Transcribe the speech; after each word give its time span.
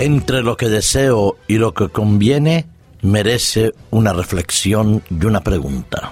Entre 0.00 0.40
lo 0.42 0.56
que 0.56 0.70
deseo 0.70 1.36
y 1.46 1.58
lo 1.58 1.74
que 1.74 1.90
conviene 1.90 2.64
merece 3.02 3.74
una 3.90 4.14
reflexión 4.14 5.02
y 5.10 5.26
una 5.26 5.44
pregunta. 5.44 6.10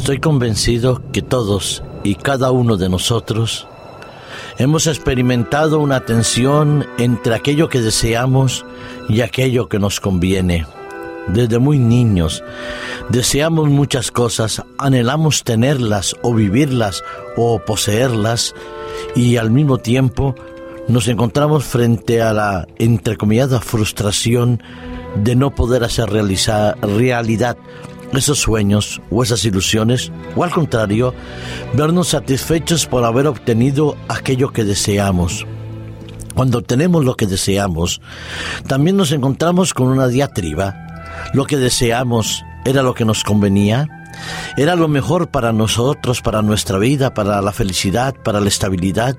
Estoy 0.00 0.18
convencido 0.18 1.02
que 1.12 1.20
todos 1.20 1.82
y 2.04 2.14
cada 2.14 2.50
uno 2.52 2.78
de 2.78 2.88
nosotros 2.88 3.68
hemos 4.56 4.86
experimentado 4.86 5.78
una 5.78 6.06
tensión 6.06 6.86
entre 6.96 7.34
aquello 7.34 7.68
que 7.68 7.82
deseamos 7.82 8.64
y 9.10 9.20
aquello 9.20 9.68
que 9.68 9.78
nos 9.78 10.00
conviene. 10.00 10.64
Desde 11.28 11.58
muy 11.58 11.78
niños 11.78 12.42
deseamos 13.10 13.68
muchas 13.68 14.10
cosas, 14.10 14.62
anhelamos 14.78 15.44
tenerlas 15.44 16.16
o 16.22 16.32
vivirlas 16.32 17.04
o 17.36 17.58
poseerlas 17.58 18.54
y 19.14 19.36
al 19.36 19.50
mismo 19.50 19.76
tiempo 19.78 20.34
nos 20.88 21.08
encontramos 21.08 21.64
frente 21.64 22.22
a 22.22 22.32
la 22.32 22.66
entrecomillada 22.78 23.60
frustración 23.60 24.62
de 25.22 25.36
no 25.36 25.54
poder 25.54 25.84
hacer 25.84 26.08
realidad 26.08 27.58
esos 28.18 28.38
sueños 28.38 29.00
o 29.10 29.22
esas 29.22 29.44
ilusiones, 29.44 30.12
o 30.36 30.44
al 30.44 30.50
contrario, 30.50 31.14
vernos 31.74 32.08
satisfechos 32.08 32.86
por 32.86 33.04
haber 33.04 33.26
obtenido 33.26 33.96
aquello 34.08 34.52
que 34.52 34.64
deseamos. 34.64 35.46
Cuando 36.34 36.58
obtenemos 36.58 37.04
lo 37.04 37.16
que 37.16 37.26
deseamos, 37.26 38.00
también 38.66 38.96
nos 38.96 39.12
encontramos 39.12 39.74
con 39.74 39.88
una 39.88 40.08
diatriba. 40.08 40.74
Lo 41.34 41.44
que 41.44 41.56
deseamos 41.56 42.44
era 42.64 42.82
lo 42.82 42.94
que 42.94 43.04
nos 43.04 43.24
convenía, 43.24 43.88
era 44.56 44.76
lo 44.76 44.88
mejor 44.88 45.30
para 45.30 45.52
nosotros, 45.52 46.20
para 46.20 46.42
nuestra 46.42 46.78
vida, 46.78 47.14
para 47.14 47.40
la 47.42 47.52
felicidad, 47.52 48.14
para 48.14 48.40
la 48.40 48.48
estabilidad. 48.48 49.16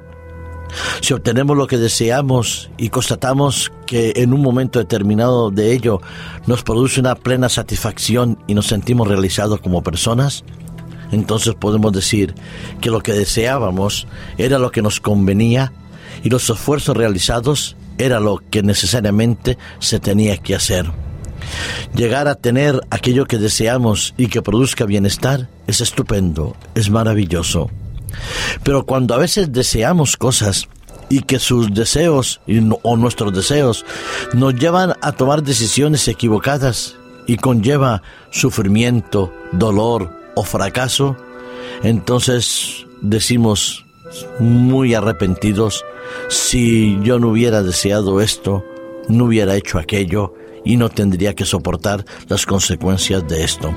Si 1.01 1.13
obtenemos 1.13 1.57
lo 1.57 1.67
que 1.67 1.77
deseamos 1.77 2.69
y 2.77 2.89
constatamos 2.89 3.71
que 3.85 4.13
en 4.15 4.33
un 4.33 4.41
momento 4.41 4.79
determinado 4.79 5.51
de 5.51 5.73
ello 5.73 6.01
nos 6.47 6.63
produce 6.63 6.99
una 6.99 7.15
plena 7.15 7.49
satisfacción 7.49 8.37
y 8.47 8.53
nos 8.53 8.67
sentimos 8.67 9.07
realizados 9.07 9.59
como 9.59 9.83
personas, 9.83 10.43
entonces 11.11 11.55
podemos 11.55 11.91
decir 11.91 12.35
que 12.79 12.89
lo 12.89 13.01
que 13.01 13.13
deseábamos 13.13 14.07
era 14.37 14.59
lo 14.59 14.71
que 14.71 14.81
nos 14.81 14.99
convenía 14.99 15.73
y 16.23 16.29
los 16.29 16.49
esfuerzos 16.49 16.95
realizados 16.95 17.75
era 17.97 18.19
lo 18.19 18.41
que 18.49 18.63
necesariamente 18.63 19.57
se 19.79 19.99
tenía 19.99 20.37
que 20.37 20.55
hacer. 20.55 20.91
Llegar 21.95 22.27
a 22.27 22.35
tener 22.35 22.79
aquello 22.89 23.25
que 23.25 23.37
deseamos 23.37 24.13
y 24.17 24.27
que 24.27 24.41
produzca 24.41 24.85
bienestar 24.85 25.49
es 25.67 25.81
estupendo, 25.81 26.55
es 26.75 26.89
maravilloso. 26.89 27.69
Pero 28.63 28.85
cuando 28.85 29.13
a 29.13 29.17
veces 29.17 29.51
deseamos 29.51 30.17
cosas 30.17 30.67
y 31.09 31.21
que 31.21 31.39
sus 31.39 31.73
deseos 31.73 32.39
o 32.83 32.97
nuestros 32.97 33.33
deseos 33.33 33.85
nos 34.33 34.55
llevan 34.55 34.93
a 35.01 35.11
tomar 35.11 35.43
decisiones 35.43 36.07
equivocadas 36.07 36.95
y 37.27 37.37
conlleva 37.37 38.01
sufrimiento, 38.31 39.33
dolor 39.51 40.09
o 40.35 40.43
fracaso, 40.43 41.17
entonces 41.83 42.85
decimos 43.01 43.85
muy 44.39 44.93
arrepentidos, 44.93 45.85
si 46.29 46.99
yo 47.03 47.19
no 47.19 47.29
hubiera 47.29 47.63
deseado 47.63 48.21
esto, 48.21 48.65
no 49.07 49.25
hubiera 49.25 49.55
hecho 49.55 49.79
aquello 49.79 50.33
y 50.63 50.77
no 50.77 50.89
tendría 50.89 51.33
que 51.33 51.45
soportar 51.45 52.05
las 52.27 52.45
consecuencias 52.45 53.27
de 53.27 53.43
esto. 53.43 53.73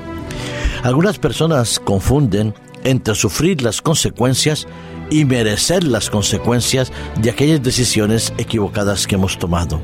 Algunas 0.83 1.17
personas 1.17 1.79
confunden 1.79 2.53
entre 2.85 3.15
sufrir 3.15 3.61
las 3.61 3.81
consecuencias 3.81 4.67
y 5.09 5.25
merecer 5.25 5.83
las 5.83 6.09
consecuencias 6.09 6.93
de 7.21 7.31
aquellas 7.31 7.61
decisiones 7.61 8.33
equivocadas 8.37 9.05
que 9.07 9.15
hemos 9.15 9.37
tomado. 9.37 9.81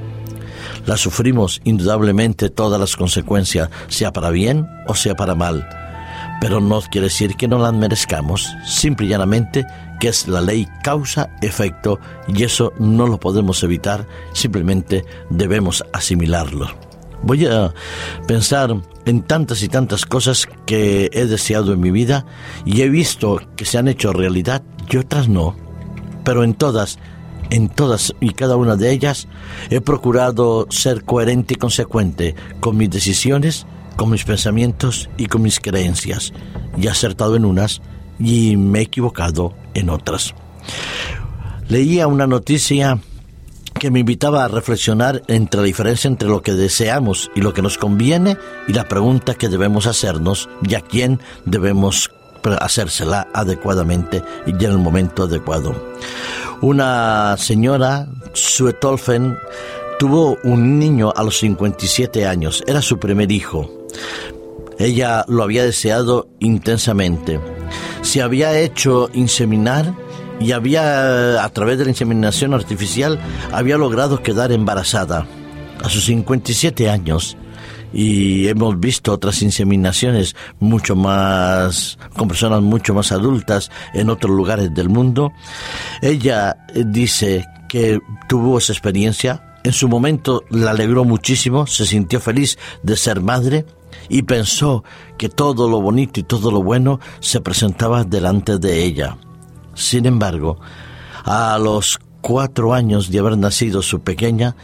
Las 0.85 1.01
sufrimos 1.01 1.61
indudablemente 1.63 2.49
todas 2.49 2.79
las 2.79 2.95
consecuencias, 2.95 3.69
sea 3.87 4.13
para 4.13 4.29
bien 4.29 4.67
o 4.87 4.95
sea 4.95 5.15
para 5.15 5.35
mal, 5.35 5.67
pero 6.39 6.59
no 6.59 6.81
quiere 6.81 7.07
decir 7.07 7.35
que 7.35 7.47
no 7.47 7.59
las 7.59 7.73
merezcamos, 7.73 8.51
simple 8.65 9.07
y 9.07 9.09
llanamente 9.09 9.65
que 9.99 10.07
es 10.07 10.27
la 10.27 10.41
ley 10.41 10.67
causa-efecto 10.83 11.99
y 12.27 12.43
eso 12.43 12.73
no 12.79 13.05
lo 13.05 13.19
podemos 13.19 13.61
evitar, 13.63 14.07
simplemente 14.33 15.05
debemos 15.29 15.83
asimilarlo. 15.93 16.90
Voy 17.23 17.45
a 17.45 17.73
pensar 18.27 18.75
en 19.05 19.21
tantas 19.21 19.61
y 19.63 19.67
tantas 19.67 20.05
cosas 20.05 20.47
que 20.65 21.09
he 21.13 21.25
deseado 21.25 21.73
en 21.73 21.79
mi 21.79 21.91
vida 21.91 22.25
y 22.65 22.81
he 22.81 22.89
visto 22.89 23.39
que 23.55 23.65
se 23.65 23.77
han 23.77 23.87
hecho 23.87 24.13
realidad 24.13 24.63
y 24.89 24.97
otras 24.97 25.29
no. 25.29 25.55
Pero 26.23 26.43
en 26.43 26.53
todas, 26.53 26.99
en 27.49 27.69
todas 27.69 28.13
y 28.19 28.31
cada 28.31 28.55
una 28.55 28.75
de 28.75 28.91
ellas 28.91 29.27
he 29.69 29.81
procurado 29.81 30.67
ser 30.69 31.03
coherente 31.03 31.53
y 31.53 31.57
consecuente 31.57 32.35
con 32.59 32.77
mis 32.77 32.89
decisiones, 32.89 33.65
con 33.97 34.09
mis 34.09 34.23
pensamientos 34.23 35.09
y 35.17 35.27
con 35.27 35.43
mis 35.43 35.59
creencias. 35.59 36.33
Y 36.77 36.87
he 36.87 36.89
acertado 36.89 37.35
en 37.35 37.45
unas 37.45 37.81
y 38.19 38.57
me 38.57 38.79
he 38.79 38.83
equivocado 38.83 39.53
en 39.73 39.89
otras. 39.89 40.33
Leía 41.67 42.07
una 42.07 42.27
noticia 42.27 42.99
que 43.81 43.89
me 43.89 44.01
invitaba 44.01 44.45
a 44.45 44.47
reflexionar 44.47 45.23
entre 45.25 45.59
la 45.59 45.65
diferencia 45.65 46.07
entre 46.07 46.29
lo 46.29 46.43
que 46.43 46.53
deseamos 46.53 47.31
y 47.33 47.41
lo 47.41 47.51
que 47.51 47.63
nos 47.63 47.79
conviene 47.79 48.37
y 48.67 48.73
la 48.73 48.87
pregunta 48.87 49.33
que 49.33 49.49
debemos 49.49 49.87
hacernos 49.87 50.49
y 50.61 50.75
a 50.75 50.81
quién 50.81 51.19
debemos 51.45 52.11
hacérsela 52.59 53.27
adecuadamente 53.33 54.21
y 54.45 54.51
en 54.51 54.69
el 54.69 54.77
momento 54.77 55.23
adecuado. 55.23 55.73
Una 56.61 57.35
señora, 57.39 58.07
Suetolfen, 58.33 59.35
tuvo 59.97 60.37
un 60.43 60.77
niño 60.77 61.11
a 61.15 61.23
los 61.23 61.39
57 61.39 62.27
años, 62.27 62.63
era 62.67 62.83
su 62.83 62.99
primer 62.99 63.31
hijo. 63.31 63.87
Ella 64.77 65.25
lo 65.27 65.41
había 65.41 65.63
deseado 65.63 66.27
intensamente. 66.37 67.39
Se 68.03 68.21
había 68.21 68.59
hecho 68.59 69.09
inseminar 69.13 69.95
y 70.41 70.51
había, 70.53 71.43
a 71.43 71.49
través 71.49 71.77
de 71.77 71.85
la 71.85 71.91
inseminación 71.91 72.53
artificial, 72.53 73.19
había 73.51 73.77
logrado 73.77 74.23
quedar 74.23 74.51
embarazada 74.51 75.27
a 75.83 75.89
sus 75.89 76.05
57 76.05 76.89
años. 76.89 77.37
Y 77.93 78.47
hemos 78.47 78.79
visto 78.79 79.11
otras 79.11 79.41
inseminaciones 79.41 80.35
mucho 80.59 80.95
más, 80.95 81.99
con 82.15 82.27
personas 82.27 82.61
mucho 82.61 82.93
más 82.93 83.11
adultas 83.11 83.69
en 83.93 84.09
otros 84.09 84.35
lugares 84.35 84.73
del 84.73 84.89
mundo. 84.89 85.33
Ella 86.01 86.65
eh, 86.73 86.83
dice 86.85 87.45
que 87.67 87.99
tuvo 88.29 88.57
esa 88.57 88.71
experiencia. 88.71 89.59
En 89.63 89.73
su 89.73 89.89
momento 89.89 90.43
la 90.49 90.71
alegró 90.71 91.03
muchísimo, 91.03 91.67
se 91.67 91.85
sintió 91.85 92.19
feliz 92.19 92.57
de 92.81 92.95
ser 92.95 93.21
madre 93.21 93.65
y 94.09 94.23
pensó 94.23 94.83
que 95.17 95.29
todo 95.29 95.69
lo 95.69 95.81
bonito 95.81 96.19
y 96.19 96.23
todo 96.23 96.49
lo 96.49 96.63
bueno 96.63 96.99
se 97.19 97.41
presentaba 97.41 98.05
delante 98.05 98.57
de 98.57 98.83
ella. 98.83 99.17
Sin 99.81 100.05
embargo, 100.05 100.59
a 101.25 101.57
los 101.57 101.99
cuatro 102.21 102.73
años 102.73 103.09
de 103.09 103.19
haber 103.19 103.37
nacido 103.37 103.81
su 103.81 104.01
pequeña, 104.01 104.55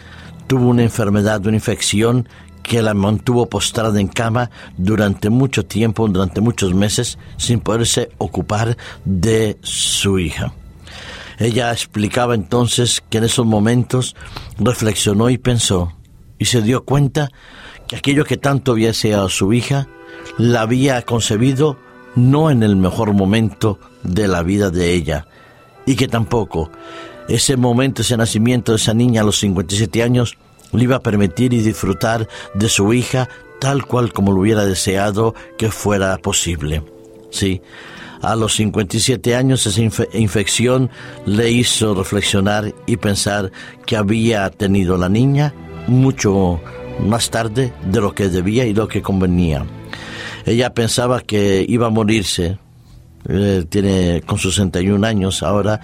tuvo 0.45 0.69
una 0.69 0.83
enfermedad, 0.83 1.45
una 1.45 1.57
infección 1.57 2.29
que 2.61 2.81
la 2.83 2.93
mantuvo 2.93 3.49
postrada 3.49 3.99
en 3.99 4.09
cama 4.09 4.51
durante 4.77 5.29
mucho 5.29 5.65
tiempo, 5.65 6.07
durante 6.07 6.39
muchos 6.39 6.73
meses, 6.75 7.17
sin 7.37 7.59
poderse 7.61 8.09
ocupar 8.19 8.77
de 9.05 9.57
su 9.63 10.19
hija. 10.19 10.53
Ella 11.39 11.71
explicaba 11.71 12.35
entonces 12.35 13.01
que 13.09 13.17
en 13.17 13.23
esos 13.23 13.45
momentos 13.45 14.15
reflexionó 14.59 15.29
y 15.29 15.37
pensó, 15.37 15.93
y 16.37 16.45
se 16.45 16.61
dio 16.61 16.83
cuenta 16.83 17.31
que 17.87 17.95
aquello 17.95 18.23
que 18.23 18.37
tanto 18.37 18.73
había 18.73 18.89
deseado 18.89 19.29
su 19.29 19.51
hija, 19.53 19.87
la 20.37 20.61
había 20.61 21.01
concebido 21.01 21.79
no 22.17 22.49
en 22.49 22.63
el 22.63 22.75
mejor 22.75 23.13
momento 23.13 23.79
de 24.03 24.27
la 24.27 24.41
vida 24.43 24.71
de 24.71 24.91
ella 24.93 25.27
y 25.85 25.95
que 25.95 26.07
tampoco 26.07 26.71
ese 27.29 27.57
momento, 27.57 28.01
ese 28.01 28.17
nacimiento 28.17 28.71
de 28.71 28.77
esa 28.77 28.93
niña 28.93 29.21
a 29.21 29.23
los 29.23 29.39
57 29.39 30.01
años 30.01 30.37
le 30.71 30.83
iba 30.83 30.97
a 30.97 31.03
permitir 31.03 31.53
y 31.53 31.61
disfrutar 31.61 32.27
de 32.55 32.69
su 32.69 32.91
hija 32.93 33.29
tal 33.59 33.85
cual 33.85 34.13
como 34.13 34.31
lo 34.31 34.41
hubiera 34.41 34.65
deseado 34.65 35.35
que 35.57 35.69
fuera 35.69 36.17
posible. 36.17 36.83
Sí, 37.29 37.61
a 38.21 38.35
los 38.35 38.55
57 38.55 39.35
años 39.35 39.67
esa 39.67 39.81
infección 40.13 40.89
le 41.25 41.51
hizo 41.51 41.93
reflexionar 41.93 42.73
y 42.87 42.97
pensar 42.97 43.51
que 43.85 43.95
había 43.95 44.49
tenido 44.49 44.97
la 44.97 45.09
niña 45.09 45.53
mucho 45.87 46.59
más 46.99 47.29
tarde 47.29 47.73
de 47.85 48.01
lo 48.01 48.15
que 48.15 48.29
debía 48.29 48.65
y 48.65 48.73
lo 48.73 48.87
que 48.87 49.03
convenía. 49.03 49.65
Ella 50.47 50.73
pensaba 50.73 51.19
que 51.19 51.65
iba 51.67 51.87
a 51.87 51.89
morirse, 51.89 52.57
eh, 53.27 53.65
tiene 53.67 54.23
con 54.25 54.37
sus 54.37 54.55
61 54.55 55.05
años 55.05 55.43
ahora, 55.43 55.81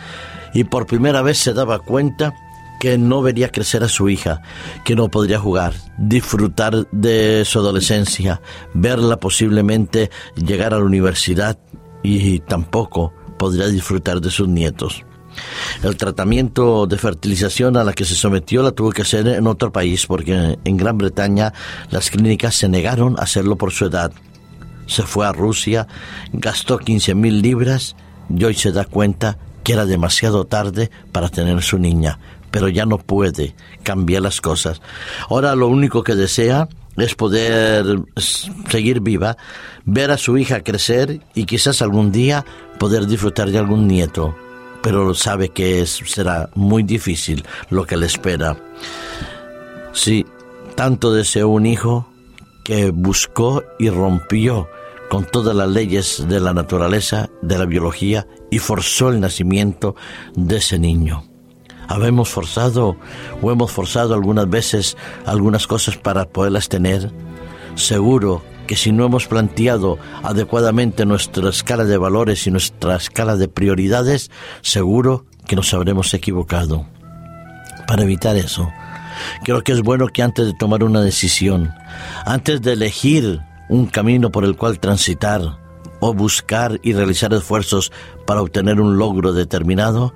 y 0.53 0.63
por 0.63 0.87
primera 0.87 1.21
vez 1.21 1.37
se 1.37 1.53
daba 1.53 1.79
cuenta 1.79 2.33
que 2.79 2.97
no 2.97 3.21
vería 3.21 3.49
crecer 3.49 3.83
a 3.83 3.89
su 3.89 4.07
hija, 4.09 4.41
que 4.85 4.95
no 4.95 5.09
podría 5.09 5.37
jugar, 5.37 5.73
disfrutar 5.97 6.87
de 6.91 7.43
su 7.45 7.59
adolescencia, 7.59 8.41
verla 8.73 9.17
posiblemente 9.17 10.09
llegar 10.35 10.73
a 10.73 10.79
la 10.79 10.85
universidad 10.85 11.57
y 12.01 12.39
tampoco 12.39 13.13
podría 13.37 13.67
disfrutar 13.67 14.21
de 14.21 14.31
sus 14.31 14.47
nietos. 14.47 15.03
El 15.83 15.97
tratamiento 15.97 16.87
de 16.87 16.97
fertilización 16.97 17.75
a 17.75 17.83
la 17.83 17.91
que 17.91 18.05
se 18.05 18.15
sometió 18.15 18.63
la 18.63 18.71
tuvo 18.71 18.91
que 18.91 19.01
hacer 19.01 19.27
en 19.27 19.47
otro 19.47 19.73
país 19.73 20.05
porque 20.07 20.57
en 20.63 20.77
Gran 20.77 20.97
Bretaña 20.97 21.53
las 21.89 22.09
clínicas 22.09 22.55
se 22.55 22.69
negaron 22.69 23.19
a 23.19 23.23
hacerlo 23.23 23.57
por 23.57 23.71
su 23.71 23.85
edad. 23.85 24.13
Se 24.87 25.03
fue 25.03 25.25
a 25.25 25.31
Rusia, 25.31 25.87
gastó 26.31 26.77
15 26.77 27.15
mil 27.15 27.41
libras 27.41 27.95
y 28.35 28.43
hoy 28.43 28.55
se 28.55 28.71
da 28.71 28.85
cuenta 28.85 29.37
que 29.63 29.73
era 29.73 29.85
demasiado 29.85 30.45
tarde 30.45 30.91
para 31.11 31.29
tener 31.29 31.61
su 31.63 31.77
niña, 31.79 32.19
pero 32.51 32.67
ya 32.67 32.85
no 32.85 32.97
puede 32.97 33.55
cambiar 33.83 34.21
las 34.21 34.41
cosas. 34.41 34.81
Ahora 35.29 35.55
lo 35.55 35.67
único 35.67 36.03
que 36.03 36.15
desea 36.15 36.67
es 36.97 37.15
poder 37.15 37.85
seguir 38.67 38.99
viva, 38.99 39.37
ver 39.85 40.11
a 40.11 40.17
su 40.17 40.37
hija 40.37 40.61
crecer 40.61 41.21
y 41.33 41.45
quizás 41.45 41.81
algún 41.81 42.11
día 42.11 42.45
poder 42.77 43.07
disfrutar 43.07 43.49
de 43.49 43.57
algún 43.57 43.87
nieto 43.87 44.35
pero 44.83 45.15
sabe 45.15 45.49
que 45.49 45.81
es, 45.81 46.01
será 46.05 46.49
muy 46.55 46.83
difícil 46.83 47.43
lo 47.69 47.85
que 47.85 47.95
le 47.95 48.05
espera. 48.05 48.57
Sí, 49.93 50.25
tanto 50.75 51.13
deseó 51.13 51.47
un 51.47 51.65
hijo 51.65 52.05
que 52.63 52.91
buscó 52.91 53.63
y 53.79 53.89
rompió 53.89 54.67
con 55.09 55.25
todas 55.25 55.55
las 55.55 55.69
leyes 55.69 56.25
de 56.27 56.39
la 56.39 56.53
naturaleza, 56.53 57.29
de 57.41 57.57
la 57.57 57.65
biología, 57.65 58.27
y 58.49 58.59
forzó 58.59 59.09
el 59.09 59.19
nacimiento 59.19 59.95
de 60.35 60.57
ese 60.57 60.79
niño. 60.79 61.23
¿Habemos 61.87 62.29
forzado 62.29 62.97
o 63.41 63.51
hemos 63.51 63.71
forzado 63.71 64.13
algunas 64.13 64.49
veces 64.49 64.97
algunas 65.25 65.67
cosas 65.67 65.97
para 65.97 66.25
poderlas 66.25 66.69
tener? 66.69 67.11
Seguro 67.75 68.41
que 68.67 68.75
si 68.75 68.91
no 68.91 69.05
hemos 69.05 69.27
planteado 69.27 69.97
adecuadamente 70.23 71.05
nuestra 71.05 71.49
escala 71.49 71.83
de 71.83 71.97
valores 71.97 72.47
y 72.47 72.51
nuestra 72.51 72.95
escala 72.95 73.35
de 73.35 73.49
prioridades, 73.49 74.31
seguro 74.61 75.25
que 75.45 75.55
nos 75.55 75.73
habremos 75.73 76.13
equivocado. 76.13 76.87
Para 77.87 78.03
evitar 78.03 78.37
eso, 78.37 78.71
creo 79.43 79.63
que 79.63 79.71
es 79.71 79.81
bueno 79.81 80.07
que 80.07 80.23
antes 80.23 80.45
de 80.45 80.53
tomar 80.53 80.83
una 80.83 81.01
decisión, 81.01 81.73
antes 82.25 82.61
de 82.61 82.73
elegir 82.73 83.41
un 83.69 83.87
camino 83.87 84.31
por 84.31 84.45
el 84.45 84.55
cual 84.55 84.79
transitar, 84.79 85.57
o 86.05 86.13
buscar 86.13 86.81
y 86.83 86.91
realizar 86.91 87.33
esfuerzos 87.33 87.91
para 88.25 88.41
obtener 88.41 88.81
un 88.81 88.97
logro 88.97 89.31
determinado, 89.31 90.13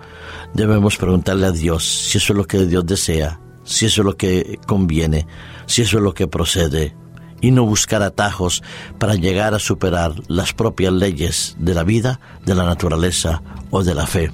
debemos 0.53 0.97
preguntarle 0.97 1.47
a 1.47 1.51
Dios 1.51 1.85
si 1.85 2.17
eso 2.17 2.33
es 2.33 2.37
lo 2.37 2.45
que 2.45 2.65
Dios 2.65 2.85
desea, 2.85 3.39
si 3.63 3.85
eso 3.85 4.01
es 4.01 4.05
lo 4.05 4.17
que 4.17 4.59
conviene, 4.67 5.27
si 5.65 5.83
eso 5.83 5.97
es 5.97 6.03
lo 6.03 6.13
que 6.13 6.27
procede 6.27 6.93
y 7.39 7.51
no 7.51 7.65
buscar 7.65 8.03
atajos 8.03 8.63
para 8.97 9.15
llegar 9.15 9.53
a 9.53 9.59
superar 9.59 10.13
las 10.27 10.51
propias 10.53 10.91
leyes 10.91 11.55
de 11.57 11.73
la 11.73 11.83
vida, 11.83 12.19
de 12.45 12.55
la 12.55 12.65
naturaleza 12.65 13.41
o 13.69 13.81
de 13.81 13.95
la 13.95 14.07
fe. 14.07 14.31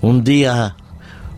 Un 0.00 0.24
día, 0.24 0.76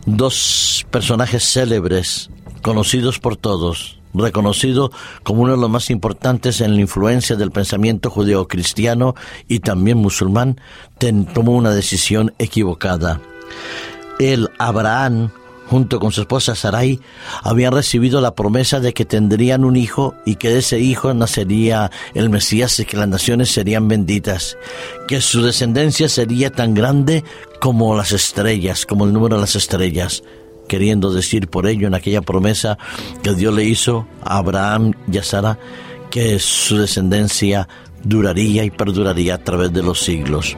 dos 0.05 0.85
personajes 0.91 1.43
célebres, 1.43 2.29
conocidos 2.65 3.19
por 3.19 3.37
todos, 3.37 3.99
reconocido 4.15 4.91
como 5.21 5.43
uno 5.43 5.51
de 5.51 5.61
los 5.61 5.69
más 5.69 5.91
importantes 5.91 6.61
en 6.61 6.73
la 6.73 6.81
influencia 6.81 7.35
del 7.35 7.51
pensamiento 7.51 8.09
judeo-cristiano 8.09 9.13
y 9.47 9.59
también 9.59 9.99
musulmán, 9.99 10.59
tomó 11.35 11.51
una 11.51 11.69
decisión 11.69 12.33
equivocada. 12.39 13.21
El 14.17 14.49
Abraham 14.57 15.29
junto 15.67 15.99
con 15.99 16.11
su 16.11 16.21
esposa 16.21 16.53
Sarai, 16.53 16.99
habían 17.41 17.73
recibido 17.73 18.21
la 18.21 18.35
promesa 18.35 18.79
de 18.79 18.93
que 18.93 19.03
tendrían 19.03 19.65
un 19.65 19.75
hijo 19.75 20.13
y 20.23 20.35
que 20.35 20.49
de 20.49 20.59
ese 20.59 20.79
hijo 20.79 21.11
nacería 21.15 21.89
el 22.13 22.29
Mesías 22.29 22.79
y 22.79 22.85
que 22.85 22.97
las 22.97 23.07
naciones 23.07 23.49
serían 23.49 23.87
benditas, 23.87 24.57
que 25.07 25.21
su 25.21 25.41
descendencia 25.41 26.07
sería 26.07 26.51
tan 26.51 26.75
grande 26.75 27.23
como 27.59 27.95
las 27.95 28.11
estrellas, 28.11 28.85
como 28.85 29.05
el 29.05 29.13
número 29.13 29.37
de 29.37 29.41
las 29.41 29.55
estrellas, 29.55 30.21
queriendo 30.67 31.11
decir 31.11 31.47
por 31.47 31.67
ello 31.67 31.87
en 31.87 31.93
aquella 31.93 32.21
promesa 32.21 32.77
que 33.23 33.33
Dios 33.33 33.53
le 33.53 33.63
hizo 33.63 34.07
a 34.23 34.37
Abraham 34.37 34.93
y 35.11 35.17
a 35.17 35.23
Sara, 35.23 35.59
que 36.09 36.39
su 36.39 36.77
descendencia 36.77 37.67
duraría 38.03 38.63
y 38.63 38.69
perduraría 38.69 39.35
a 39.35 39.43
través 39.43 39.73
de 39.73 39.83
los 39.83 40.01
siglos. 40.01 40.55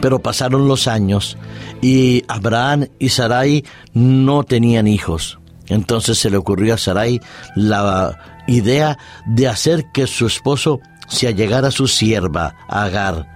Pero 0.00 0.18
pasaron 0.18 0.68
los 0.68 0.88
años 0.88 1.36
y 1.80 2.24
Abraham 2.28 2.88
y 2.98 3.08
Sarai 3.08 3.64
no 3.92 4.44
tenían 4.44 4.86
hijos. 4.86 5.38
Entonces 5.68 6.18
se 6.18 6.30
le 6.30 6.36
ocurrió 6.36 6.74
a 6.74 6.78
Sarai 6.78 7.20
la 7.56 8.42
idea 8.46 8.98
de 9.26 9.48
hacer 9.48 9.86
que 9.92 10.06
su 10.06 10.26
esposo 10.26 10.80
se 11.08 11.28
allegara 11.28 11.68
a 11.68 11.72
su 11.72 11.86
sierva, 11.88 12.56
Agar. 12.68 13.32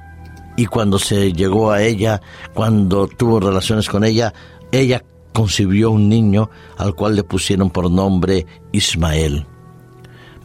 Y 0.57 0.67
cuando 0.67 0.99
se 0.99 1.33
llegó 1.33 1.71
a 1.71 1.83
ella, 1.83 2.21
cuando 2.53 3.07
tuvo 3.07 3.39
relaciones 3.39 3.89
con 3.89 4.03
ella, 4.05 4.35
ella 4.73 5.05
concibió 5.33 5.91
un 5.91 6.09
niño 6.09 6.51
al 6.77 6.95
cual 6.95 7.17
le 7.17 7.25
pusieron 7.25 7.71
por 7.71 7.91
nombre 7.91 8.47
Ismael. 8.73 9.47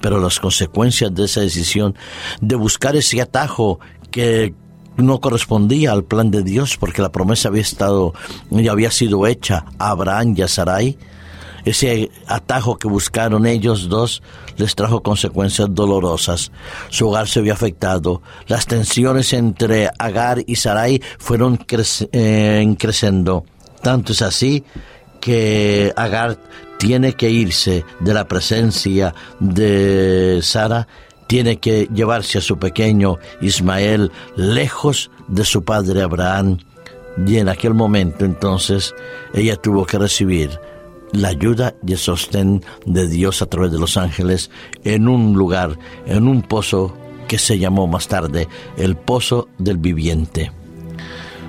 Pero 0.01 0.19
las 0.19 0.39
consecuencias 0.39 1.13
de 1.13 1.25
esa 1.25 1.41
decisión 1.41 1.95
de 2.41 2.55
buscar 2.55 2.95
ese 2.95 3.21
atajo 3.21 3.79
que 4.11 4.53
no 4.97 5.19
correspondía 5.19 5.91
al 5.91 6.03
plan 6.03 6.29
de 6.29 6.43
Dios 6.43 6.77
porque 6.77 7.01
la 7.01 7.11
promesa 7.11 7.49
había 7.49 7.61
estado 7.61 8.13
ya 8.51 8.71
había 8.71 8.91
sido 8.91 9.25
hecha 9.25 9.65
a 9.79 9.89
Abraham 9.89 10.35
y 10.37 10.41
a 10.41 10.47
Sarai. 10.47 10.97
Ese 11.65 12.11
atajo 12.27 12.77
que 12.77 12.89
buscaron 12.89 13.45
ellos 13.45 13.87
dos 13.87 14.21
les 14.57 14.75
trajo 14.75 15.01
consecuencias 15.01 15.69
dolorosas. 15.71 16.51
Su 16.89 17.07
hogar 17.07 17.27
se 17.27 17.39
había 17.39 17.53
afectado. 17.53 18.21
Las 18.47 18.65
tensiones 18.67 19.31
entre 19.31 19.89
Agar 19.97 20.43
y 20.45 20.57
Sarai 20.57 21.01
fueron 21.17 21.57
eh, 22.11 22.75
creciendo. 22.77 23.45
Tanto 23.83 24.13
es 24.13 24.21
así 24.21 24.63
que 25.19 25.93
Agar 25.95 26.37
tiene 26.77 27.13
que 27.13 27.29
irse 27.29 27.85
de 27.99 28.13
la 28.13 28.27
presencia 28.27 29.13
de 29.39 30.39
Sara 30.41 30.87
tiene 31.27 31.57
que 31.57 31.87
llevarse 31.93 32.39
a 32.39 32.41
su 32.41 32.57
pequeño 32.57 33.17
Ismael 33.41 34.11
lejos 34.35 35.09
de 35.27 35.45
su 35.45 35.63
padre 35.63 36.01
Abraham. 36.01 36.57
Y 37.25 37.37
en 37.37 37.49
aquel 37.49 37.73
momento 37.73 38.25
entonces 38.25 38.93
ella 39.33 39.55
tuvo 39.55 39.85
que 39.85 39.97
recibir 39.97 40.59
la 41.11 41.29
ayuda 41.29 41.75
y 41.85 41.93
el 41.93 41.97
sostén 41.97 42.63
de 42.85 43.07
Dios 43.07 43.41
a 43.41 43.45
través 43.45 43.71
de 43.71 43.79
los 43.79 43.97
ángeles 43.97 44.49
en 44.83 45.07
un 45.07 45.33
lugar, 45.33 45.77
en 46.05 46.27
un 46.27 46.41
pozo 46.41 46.95
que 47.27 47.37
se 47.37 47.59
llamó 47.59 47.87
más 47.87 48.07
tarde 48.07 48.47
el 48.77 48.95
Pozo 48.95 49.47
del 49.57 49.77
Viviente. 49.77 50.51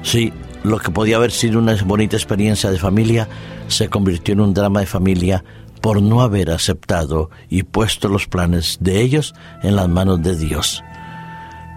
Sí, 0.02 0.32
lo 0.64 0.78
que 0.78 0.90
podía 0.90 1.16
haber 1.16 1.30
sido 1.30 1.58
una 1.58 1.76
bonita 1.84 2.16
experiencia 2.16 2.70
de 2.70 2.78
familia 2.78 3.28
se 3.68 3.88
convirtió 3.88 4.32
en 4.32 4.40
un 4.40 4.54
drama 4.54 4.80
de 4.80 4.86
familia 4.86 5.44
por 5.82 6.00
no 6.00 6.22
haber 6.22 6.50
aceptado 6.50 7.30
y 7.50 7.64
puesto 7.64 8.08
los 8.08 8.26
planes 8.26 8.78
de 8.80 9.02
ellos 9.02 9.34
en 9.62 9.76
las 9.76 9.88
manos 9.88 10.22
de 10.22 10.34
Dios. 10.34 10.82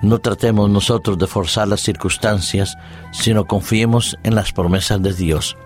No 0.02 0.20
tratemos 0.20 0.70
nosotros 0.70 1.18
de 1.18 1.28
forzar 1.28 1.68
las 1.68 1.82
circunstancias, 1.82 2.78
sino 3.12 3.46
confiemos 3.46 4.18
en 4.24 4.36
las 4.36 4.54
promesas 4.54 5.02
de 5.04 5.14
Dios. 5.14 5.58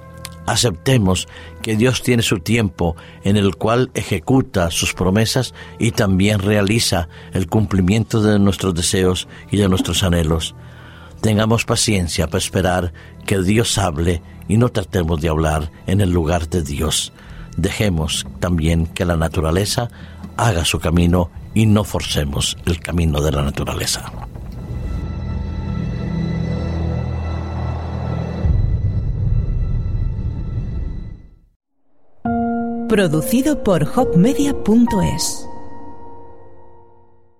Aceptemos 0.47 1.27
que 1.61 1.75
Dios 1.75 2.01
tiene 2.01 2.23
su 2.23 2.39
tiempo 2.39 2.95
en 3.23 3.37
el 3.37 3.55
cual 3.55 3.91
ejecuta 3.93 4.71
sus 4.71 4.95
promesas 4.95 5.53
y 5.77 5.91
también 5.91 6.39
realiza 6.39 7.07
el 7.33 7.47
cumplimiento 7.47 8.23
de 8.23 8.39
nuestros 8.39 8.73
deseos 8.73 9.27
y 9.51 9.57
de 9.57 9.69
nuestros 9.69 10.01
anhelos. 10.01 10.55
Tengamos 11.21 11.65
paciencia 11.65 12.27
para 12.27 12.39
esperar 12.39 12.93
que 13.25 13.41
Dios 13.41 13.77
hable 13.77 14.21
y 14.47 14.57
no 14.57 14.69
tratemos 14.69 15.21
de 15.21 15.29
hablar 15.29 15.71
en 15.87 16.01
el 16.01 16.11
lugar 16.11 16.49
de 16.49 16.63
Dios 16.63 17.13
dejemos 17.57 18.25
también 18.39 18.87
que 18.87 19.05
la 19.05 19.17
naturaleza 19.17 19.89
haga 20.37 20.65
su 20.65 20.79
camino 20.79 21.29
y 21.53 21.65
no 21.65 21.83
forcemos 21.83 22.57
el 22.65 22.79
camino 22.79 23.21
de 23.21 23.31
la 23.31 23.43
naturaleza. 23.43 24.11
Producido 32.87 33.63
por 33.63 33.87
hopmedia.es 33.95 35.47